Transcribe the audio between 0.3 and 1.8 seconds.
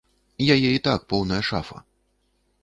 Яе і так поўная шафа.